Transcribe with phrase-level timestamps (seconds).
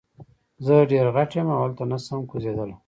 [0.65, 2.73] زه ډیر غټ یم او هلته نشم کوزیدلی.